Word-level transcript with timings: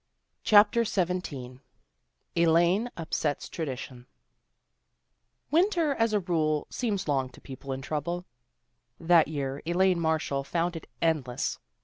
CHAPTER 0.43 0.83
XVII 0.83 1.59
ELAINE 2.35 2.89
UPSETS 2.97 3.47
TRADITION 3.49 4.07
WINTER 5.51 5.93
as 5.93 6.13
a 6.13 6.19
rule 6.19 6.65
seems 6.71 7.07
long 7.07 7.29
to 7.29 7.39
people 7.39 7.71
in 7.71 7.83
trouble. 7.83 8.25
That 8.99 9.27
year 9.27 9.61
Elaine 9.63 9.99
Marshall 9.99 10.43
found 10.43 10.75
it 10.75 10.87
endless. 11.03 11.59